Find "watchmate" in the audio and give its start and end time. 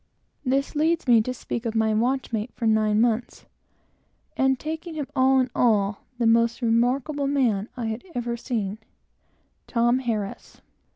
1.93-2.51